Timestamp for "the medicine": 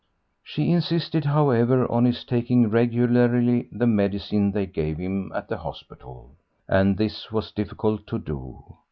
3.71-4.51